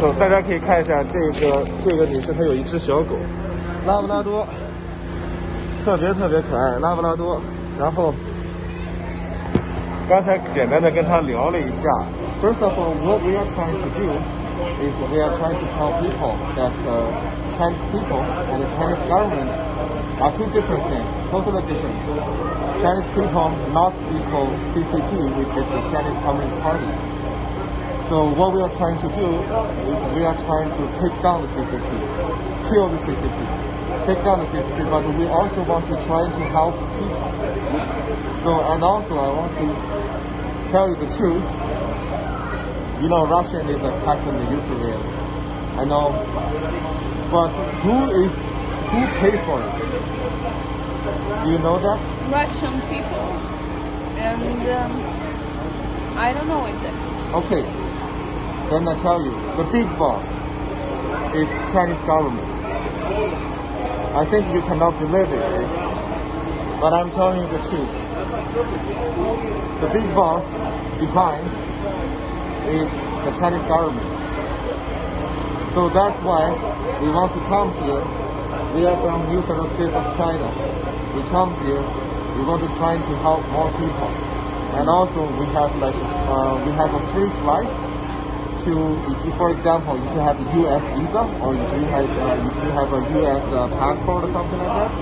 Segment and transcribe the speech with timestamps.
[0.00, 3.16] So 大家可以看一下这个这个女士，她有一只小狗，
[3.84, 4.46] 拉布拉多，
[5.84, 7.40] 特别特别可爱，拉布拉多。
[7.76, 8.14] 然后
[10.08, 11.88] 刚才简单的跟她聊了一下。
[12.40, 14.06] First of all, what we are trying to do
[14.78, 16.70] is we are trying to tell people that
[17.58, 19.50] Chinese people and the Chinese government
[20.20, 21.98] are two different things, totally different.
[22.80, 26.86] Chinese people not equal CCP, which is the Chinese Communist Party.
[28.08, 29.28] So what we are trying to do
[29.90, 31.90] is we are trying to take down the CCP,
[32.70, 33.38] kill the CCP,
[34.06, 37.28] take down the CCP, but we also want to try to help people.
[38.44, 39.66] So and also I want to
[40.72, 41.44] tell you the truth.
[43.02, 45.02] You know, Russia is attacking the Ukraine.
[45.78, 46.10] I know,
[47.30, 47.52] but
[47.84, 48.32] who is
[48.90, 49.78] who pay for it?
[51.44, 51.98] Do you know that?
[52.32, 53.28] Russian people,
[54.16, 54.92] and um,
[56.18, 57.08] I don't know exactly.
[57.28, 57.62] Okay,
[58.70, 60.26] then I tell you, the big boss
[61.34, 62.52] is Chinese government.
[64.14, 65.88] I think you cannot believe it, right?
[66.80, 67.90] but I'm telling you the truth.
[69.82, 70.44] The big boss
[71.00, 71.42] behind
[72.70, 72.88] is
[73.26, 74.06] the Chinese government.
[75.74, 76.54] So that's why
[77.02, 78.02] we want to come here.
[78.74, 80.46] We are from New Federal States of China.
[81.16, 81.82] We come here.
[82.38, 84.10] We want to try to help more people.
[84.78, 87.66] And also we have like uh, we have a free flight
[88.72, 90.82] if you for example if you have a U.S.
[90.98, 93.44] visa or if you have uh, if you have a U.S.
[93.52, 94.92] Uh, passport or something like that,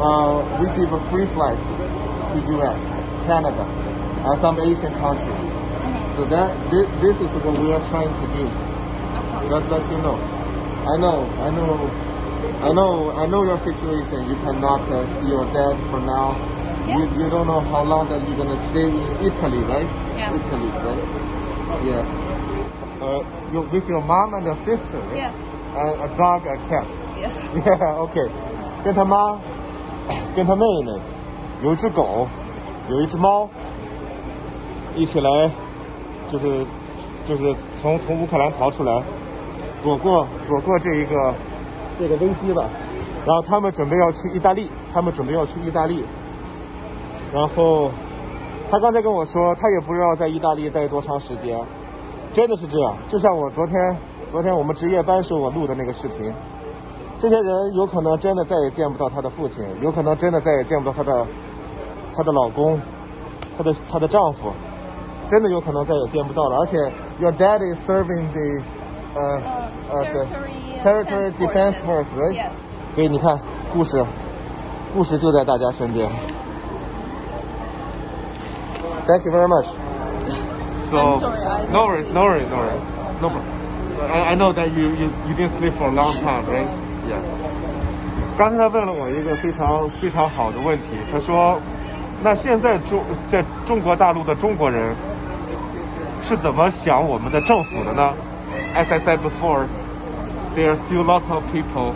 [0.00, 1.58] uh, we give a free flight
[2.32, 2.80] to U.S.,
[3.26, 5.44] Canada, and some Asian countries.
[6.16, 8.44] So that this, this is what we are trying to do.
[9.50, 10.16] Just let you know.
[10.86, 11.90] I know, I know,
[12.62, 14.28] I know, I know your situation.
[14.28, 16.36] You cannot uh, see your dad for now.
[16.86, 16.98] Yeah.
[16.98, 19.88] You, you don't know how long that you're gonna stay in Italy, right?
[20.16, 20.34] Yeah.
[20.36, 21.33] Italy, right?
[21.84, 22.04] Yeah.
[23.00, 23.22] Uh,
[23.52, 24.98] you with your mom and your sister?
[25.14, 25.30] Yeah.
[25.76, 26.86] And a dog, a cat.
[27.18, 27.42] Yes.
[27.54, 28.30] Yeah, OK，
[28.84, 29.38] 跟他妈，
[30.34, 31.00] 跟他妹妹，
[31.62, 32.26] 有一只狗，
[32.88, 33.48] 有一只猫，
[34.94, 35.50] 一起来，
[36.28, 36.66] 就是
[37.24, 39.02] 就是从从乌克兰逃出来，
[39.82, 41.34] 躲过躲过这一个
[41.98, 42.64] 这个危机吧。
[43.26, 46.04] 然后他们准备要去意大利，他们准备要去意大利。
[47.32, 47.90] 然后
[48.74, 51.56] 他刚才跟我说，他也不知道在意大利待多长时间，
[52.32, 52.96] 真的是这样。
[53.06, 53.96] 就像我昨天
[54.28, 56.34] 昨天我们值夜班时候我录的那个视频。
[57.20, 61.24] 这些人有可能真的再也见不到他的父亲，有可能真的再也见不到他的
[62.16, 62.80] 她的老公，
[63.56, 64.50] 她的她的丈夫，
[65.28, 66.56] 真的有可能再也见不到了。
[66.56, 66.76] 而且
[67.20, 68.64] ，your dad is serving the
[69.14, 69.42] 呃
[69.92, 70.26] 呃对
[70.82, 72.48] territory defense force right？
[72.90, 73.38] 所以你看，
[73.72, 74.04] 故事
[74.92, 76.10] 故事就在大家身边。
[79.07, 79.65] Thank you very much.
[80.89, 82.81] So, I'm sorry, I no worries, no worries, no worries,
[83.21, 84.11] no problem.
[84.11, 86.67] I, I know that you, you you didn't sleep for a long time, right?
[87.07, 87.21] Yeah.
[88.37, 94.95] 刚才他问了我一个非常非常好的问题，他说：“那现在中在中国大陆的中国人
[96.23, 98.13] 是怎么想我们的政府的呢？”
[98.75, 99.67] As I said before,
[100.55, 101.93] there are still lots of people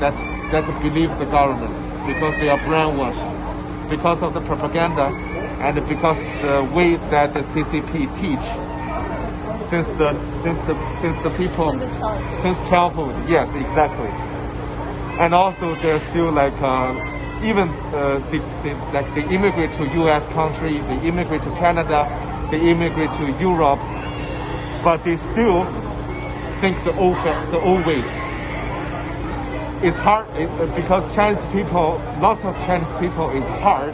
[0.00, 0.14] that
[0.50, 1.72] that believe the government
[2.06, 3.20] because they are brainwashed
[3.90, 5.10] because of the propaganda
[5.61, 8.45] and because the way that the CCP teach
[9.69, 10.09] since the
[10.41, 12.41] since the since the people In the childhood.
[12.41, 13.29] since childhood.
[13.29, 14.09] Yes, exactly.
[15.19, 16.95] And also they're still like uh,
[17.43, 20.25] even uh, the, the, like they immigrate to U.S.
[20.33, 22.07] country, they immigrate to Canada,
[22.51, 23.79] they immigrate to Europe,
[24.83, 25.65] but they still
[26.61, 27.17] think the old
[27.51, 28.28] the old way.
[29.81, 30.27] It's hard
[30.75, 33.93] because Chinese people, lots of Chinese people, is hard.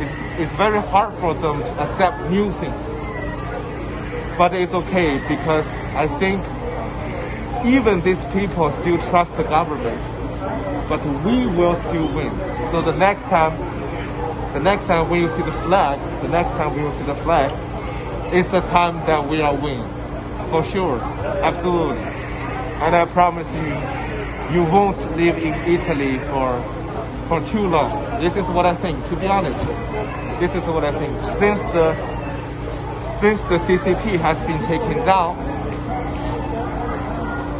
[0.00, 2.84] It's, it's very hard for them to accept new things.
[4.38, 6.38] But it's okay because I think
[7.66, 10.00] even these people still trust the government.
[10.88, 12.30] But we will still win.
[12.70, 13.58] So the next time,
[14.52, 17.16] the next time when you see the flag, the next time we will see the
[17.16, 17.50] flag,
[18.32, 19.82] it's the time that we are win.
[20.50, 21.00] For sure.
[21.00, 21.98] Absolutely.
[21.98, 24.07] And I promise you,
[24.52, 26.50] you won't live in Italy for
[27.28, 27.92] for too long.
[28.20, 29.58] This is what I think, to be honest.
[30.40, 31.12] This is what I think.
[31.38, 31.94] Since the
[33.20, 35.36] since the CCP has been taken down,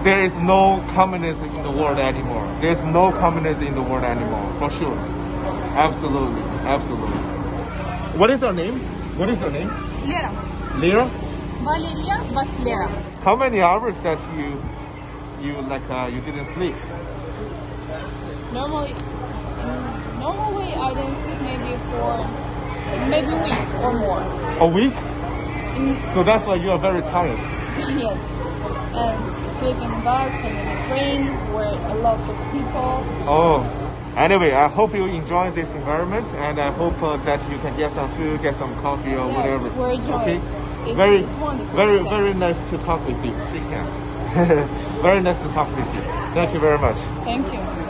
[0.05, 2.47] there is no communism in the world anymore.
[2.61, 4.97] There's no communism in the world anymore, for sure.
[5.77, 7.19] Absolutely, absolutely.
[8.19, 8.81] What is your name?
[9.19, 9.69] What is your name?
[10.07, 10.33] Lera.
[10.77, 11.05] Lira?
[11.63, 12.89] Valeria, but Lera.
[13.23, 14.63] How many hours that you
[15.41, 16.75] you like uh, you didn't sleep?
[18.53, 22.13] Normally, in normal way, I didn't sleep maybe for
[23.09, 24.23] maybe a week or more.
[24.61, 24.95] A week?
[25.77, 27.39] In, So that's why you are very tired.
[27.79, 28.19] yes.
[28.95, 33.05] and sleep in the bus and in the train where a lot of people.
[33.29, 37.77] Oh, anyway, I hope you enjoy this environment, and I hope uh, that you can
[37.77, 39.71] get some food, get some coffee or Yes, whatever.
[39.81, 40.41] we're enjoying Okay.
[40.91, 41.77] It's, very, it's wonderful.
[41.77, 43.33] very, very nice to talk with you.
[43.53, 44.85] Shake hands.
[45.03, 46.03] very nice to talk with you.
[46.35, 46.97] Thank you very much.
[47.25, 47.88] Thank you.